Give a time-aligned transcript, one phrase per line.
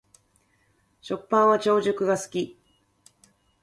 [0.99, 2.57] 食パンは長熟が好き